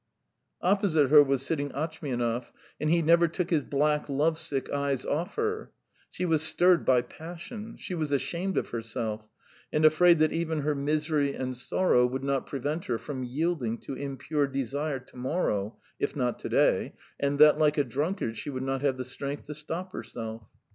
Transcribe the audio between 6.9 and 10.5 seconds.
passion; she was ashamed of herself, and afraid that